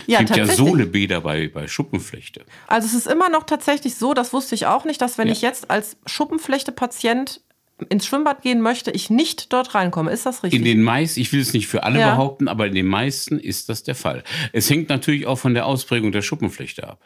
[0.07, 2.43] Ja, es gibt ja Sohlebäder bei, bei Schuppenflechte.
[2.65, 5.33] Also es ist immer noch tatsächlich so, das wusste ich auch nicht, dass wenn ja.
[5.33, 7.41] ich jetzt als Schuppenflechte-Patient
[7.89, 10.11] ins Schwimmbad gehen möchte, ich nicht dort reinkomme.
[10.11, 10.59] Ist das richtig?
[10.59, 12.11] In den meisten, ich will es nicht für alle ja.
[12.11, 14.23] behaupten, aber in den meisten ist das der Fall.
[14.53, 16.99] Es hängt natürlich auch von der Ausprägung der Schuppenflechte ab.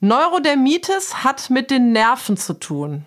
[0.00, 3.04] Neurodermitis hat mit den Nerven zu tun.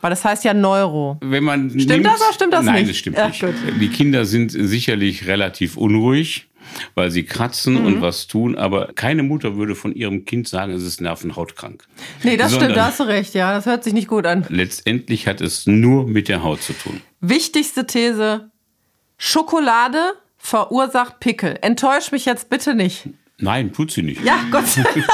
[0.00, 1.18] Weil das heißt ja Neuro.
[1.20, 2.82] Wenn man stimmt nimmt, das oder stimmt das nein, nicht?
[2.84, 3.40] Nein, das stimmt ja, nicht.
[3.40, 3.80] Gut.
[3.80, 6.46] Die Kinder sind sicherlich relativ unruhig
[6.94, 7.86] weil sie kratzen mhm.
[7.86, 11.84] und was tun, aber keine Mutter würde von ihrem Kind sagen, es ist nervenhautkrank.
[12.22, 14.46] Nee, das Sondern stimmt, da hast du recht, ja, das hört sich nicht gut an.
[14.48, 17.00] Letztendlich hat es nur mit der Haut zu tun.
[17.20, 18.50] Wichtigste These,
[19.16, 21.58] Schokolade verursacht Pickel.
[21.60, 23.08] Enttäusch mich jetzt bitte nicht.
[23.40, 24.24] Nein, tut sie nicht.
[24.24, 25.06] Ja, Gott sei Dank.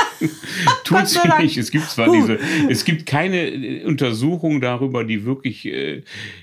[0.84, 1.58] tut sie nicht.
[1.58, 2.38] Es gibt zwar diese,
[2.70, 6.02] es gibt keine äh, Untersuchung darüber, die wirklich äh,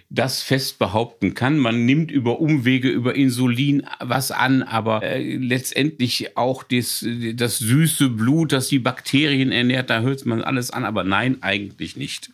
[0.10, 1.58] das fest behaupten kann.
[1.58, 8.10] Man nimmt über Umwege, über Insulin was an, aber äh, letztendlich auch das, das süße
[8.10, 12.30] Blut, das die Bakterien ernährt, da hört man alles an, aber nein, eigentlich nicht.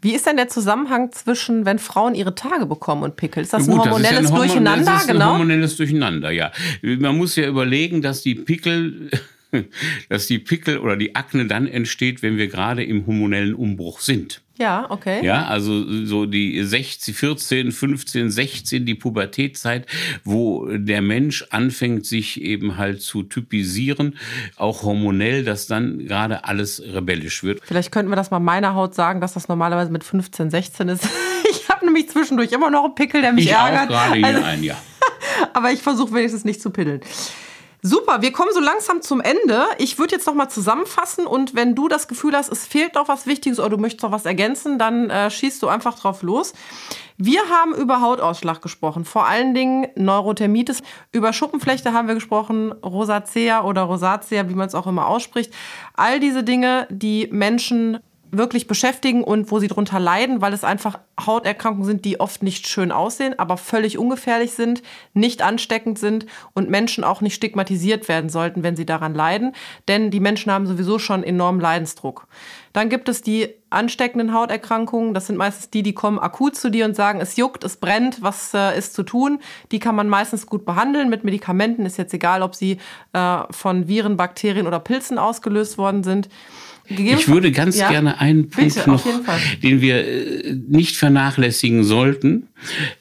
[0.00, 3.42] Wie ist denn der Zusammenhang zwischen, wenn Frauen ihre Tage bekommen und Pickel?
[3.42, 4.84] Ist das Gut, ein hormonelles das ja ein Durcheinander?
[4.84, 5.32] Das ist ein genau?
[5.32, 6.52] hormonelles Durcheinander, ja.
[6.82, 9.10] Man muss ja überlegen, dass die Pickel
[10.08, 14.42] dass die Pickel oder die Akne dann entsteht, wenn wir gerade im hormonellen Umbruch sind.
[14.58, 15.24] Ja, okay.
[15.24, 19.86] Ja, also so die 16, 14, 15, 16, die Pubertätzeit,
[20.24, 24.18] wo der Mensch anfängt, sich eben halt zu typisieren,
[24.56, 27.60] auch hormonell, dass dann gerade alles rebellisch wird.
[27.64, 31.08] Vielleicht könnten wir das mal meiner Haut sagen, dass das normalerweise mit 15, 16 ist.
[31.50, 33.90] Ich habe nämlich zwischendurch immer noch einen Pickel, der mich ich ärgert.
[33.90, 34.76] Auch gerade also, ein, ja.
[35.54, 37.00] Aber ich versuche wenigstens nicht zu piddeln.
[37.80, 39.64] Super, wir kommen so langsam zum Ende.
[39.78, 43.06] Ich würde jetzt noch mal zusammenfassen und wenn du das Gefühl hast, es fehlt noch
[43.06, 46.54] was Wichtiges oder du möchtest noch was ergänzen, dann äh, schießt du einfach drauf los.
[47.18, 50.82] Wir haben über Hautausschlag gesprochen, vor allen Dingen Neurothermitis.
[51.12, 55.52] Über Schuppenflechte haben wir gesprochen, Rosacea oder Rosacea, wie man es auch immer ausspricht.
[55.94, 60.98] All diese Dinge, die Menschen wirklich beschäftigen und wo sie drunter leiden, weil es einfach
[61.18, 64.82] Hauterkrankungen sind, die oft nicht schön aussehen, aber völlig ungefährlich sind,
[65.14, 69.54] nicht ansteckend sind und Menschen auch nicht stigmatisiert werden sollten, wenn sie daran leiden,
[69.88, 72.26] denn die Menschen haben sowieso schon enormen Leidensdruck.
[72.72, 76.84] Dann gibt es die ansteckenden Hauterkrankungen, das sind meistens die, die kommen akut zu dir
[76.84, 79.40] und sagen, es juckt, es brennt, was äh, ist zu tun?
[79.72, 82.78] Die kann man meistens gut behandeln mit Medikamenten, ist jetzt egal, ob sie
[83.12, 86.28] äh, von Viren, Bakterien oder Pilzen ausgelöst worden sind.
[86.88, 89.04] Ich würde ganz ja, gerne einen Punkt bitte, noch,
[89.62, 92.48] den wir äh, nicht vernachlässigen sollten.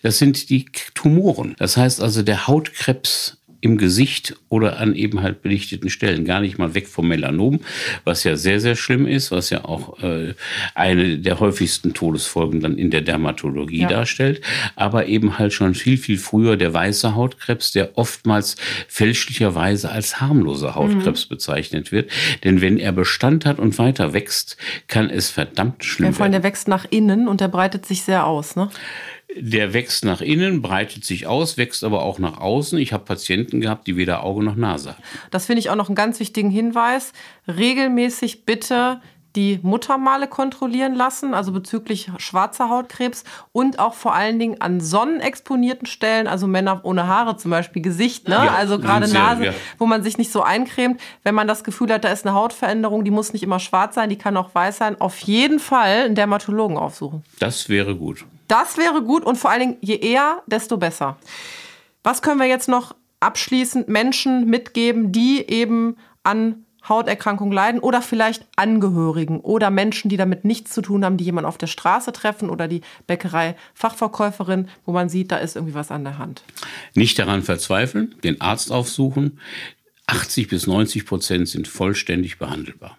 [0.01, 1.55] Das sind die Tumoren.
[1.57, 6.25] Das heißt also der Hautkrebs im Gesicht oder an eben halt belichteten Stellen.
[6.25, 7.59] Gar nicht mal weg vom Melanom,
[8.03, 10.33] was ja sehr, sehr schlimm ist, was ja auch äh,
[10.75, 13.87] eine der häufigsten Todesfolgen dann in der Dermatologie ja.
[13.87, 14.41] darstellt,
[14.75, 18.55] aber eben halt schon viel, viel früher der weiße Hautkrebs, der oftmals
[18.87, 21.29] fälschlicherweise als harmloser Hautkrebs mhm.
[21.29, 22.11] bezeichnet wird.
[22.43, 26.31] Denn wenn er Bestand hat und weiter wächst, kann es verdammt schlimm ja, vor allem
[26.31, 28.69] der wächst nach innen und der breitet sich sehr aus, ne?
[29.39, 32.77] Der wächst nach innen, breitet sich aus, wächst aber auch nach außen.
[32.79, 35.03] Ich habe Patienten gehabt, die weder Auge noch Nase hatten.
[35.31, 37.13] Das finde ich auch noch einen ganz wichtigen Hinweis.
[37.47, 39.01] Regelmäßig bitte
[39.37, 45.85] die Muttermale kontrollieren lassen, also bezüglich schwarzer Hautkrebs und auch vor allen Dingen an sonnenexponierten
[45.85, 48.35] Stellen, also Männer ohne Haare zum Beispiel, Gesicht, ne?
[48.35, 49.53] Ja, also gerade Nase, ja.
[49.77, 50.99] wo man sich nicht so eincremt.
[51.23, 54.09] Wenn man das Gefühl hat, da ist eine Hautveränderung, die muss nicht immer schwarz sein,
[54.09, 57.23] die kann auch weiß sein, auf jeden Fall einen Dermatologen aufsuchen.
[57.37, 58.25] Das wäre gut.
[58.47, 61.17] Das wäre gut und vor allen Dingen, je eher, desto besser.
[62.03, 68.47] Was können wir jetzt noch abschließend Menschen mitgeben, die eben an Hauterkrankungen leiden oder vielleicht
[68.55, 72.49] Angehörigen oder Menschen, die damit nichts zu tun haben, die jemand auf der Straße treffen
[72.49, 76.43] oder die Bäckerei-Fachverkäuferin, wo man sieht, da ist irgendwie was an der Hand.
[76.93, 79.39] Nicht daran verzweifeln, den Arzt aufsuchen.
[80.07, 82.97] 80 bis 90 Prozent sind vollständig behandelbar.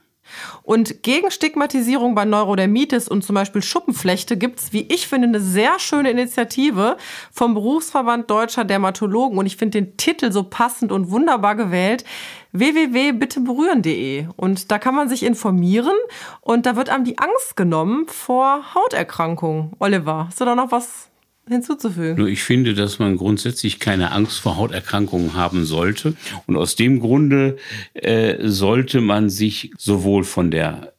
[0.62, 5.40] Und gegen Stigmatisierung bei Neurodermitis und zum Beispiel Schuppenflechte gibt es, wie ich finde, eine
[5.40, 6.96] sehr schöne Initiative
[7.32, 9.38] vom Berufsverband Deutscher Dermatologen.
[9.38, 12.04] Und ich finde den Titel so passend und wunderbar gewählt
[12.52, 15.96] www.bitteberühren.de und da kann man sich informieren
[16.40, 19.72] und da wird einem die Angst genommen vor Hauterkrankungen.
[19.78, 21.10] Oliver, hast du da noch was
[21.48, 22.16] hinzuzufügen.
[22.16, 26.14] Nur ich finde, dass man grundsätzlich keine Angst vor Hauterkrankungen haben sollte.
[26.46, 27.56] Und aus dem Grunde
[27.94, 30.92] äh, sollte man sich sowohl von der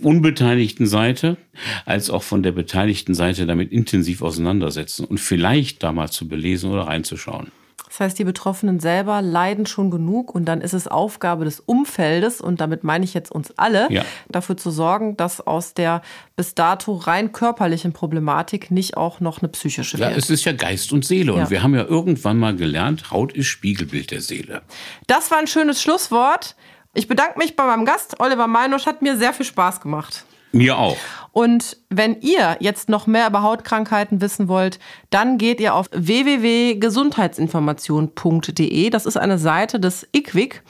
[0.00, 1.36] unbeteiligten Seite
[1.84, 6.70] als auch von der beteiligten Seite damit intensiv auseinandersetzen und vielleicht da mal zu belesen
[6.70, 7.48] oder reinzuschauen.
[7.84, 12.40] Das heißt, die Betroffenen selber leiden schon genug und dann ist es Aufgabe des Umfeldes
[12.40, 14.04] und damit meine ich jetzt uns alle, ja.
[14.28, 16.02] dafür zu sorgen, dass aus der
[16.36, 20.10] bis dato rein körperlichen Problematik nicht auch noch eine psychische wird.
[20.10, 21.42] Ja, es ist ja Geist und Seele ja.
[21.42, 24.62] und wir haben ja irgendwann mal gelernt, Haut ist Spiegelbild der Seele.
[25.06, 26.56] Das war ein schönes Schlusswort.
[26.92, 30.24] Ich bedanke mich bei meinem Gast, Oliver Meinusch, hat mir sehr viel Spaß gemacht.
[30.56, 30.96] Mir auch.
[31.32, 34.78] Und wenn ihr jetzt noch mehr über Hautkrankheiten wissen wollt,
[35.10, 38.88] dann geht ihr auf www.gesundheitsinformation.de.
[38.88, 40.62] Das ist eine Seite des IQWIC.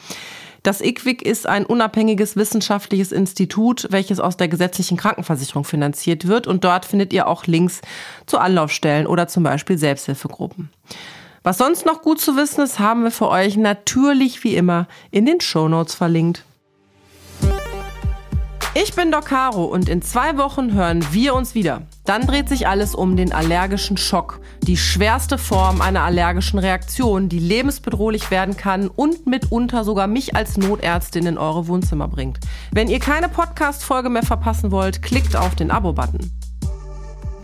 [0.65, 6.49] Das IQWIC ist ein unabhängiges wissenschaftliches Institut, welches aus der gesetzlichen Krankenversicherung finanziert wird.
[6.49, 7.81] Und dort findet ihr auch Links
[8.27, 10.71] zu Anlaufstellen oder zum Beispiel Selbsthilfegruppen.
[11.45, 15.27] Was sonst noch gut zu wissen ist, haben wir für euch natürlich wie immer in
[15.27, 16.43] den Show Notes verlinkt.
[18.79, 21.81] Ich bin Doc Caro und in zwei Wochen hören wir uns wieder.
[22.05, 27.39] Dann dreht sich alles um den allergischen Schock, die schwerste Form einer allergischen Reaktion, die
[27.39, 32.39] lebensbedrohlich werden kann und mitunter sogar mich als Notärztin in eure Wohnzimmer bringt.
[32.71, 36.31] Wenn ihr keine Podcast-Folge mehr verpassen wollt, klickt auf den Abo-Button.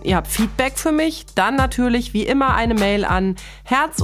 [0.02, 1.24] Ihr habt Feedback für mich?
[1.34, 4.02] Dann natürlich wie immer eine Mail an herz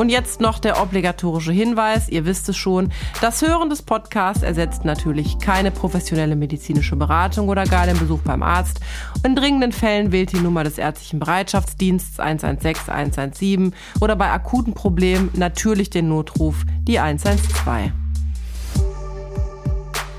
[0.00, 4.86] Und jetzt noch der obligatorische Hinweis, ihr wisst es schon, das Hören des Podcasts ersetzt
[4.86, 8.80] natürlich keine professionelle medizinische Beratung oder gar den Besuch beim Arzt.
[9.26, 15.28] In dringenden Fällen wählt die Nummer des ärztlichen Bereitschaftsdienstes 116 117 oder bei akuten Problemen
[15.34, 17.92] natürlich den Notruf die 112.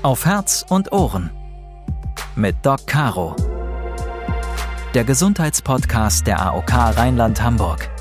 [0.02, 1.32] Auf Herz und Ohren
[2.36, 3.34] mit Doc Caro.
[4.94, 7.91] Der Gesundheitspodcast der AOK Rheinland-Hamburg.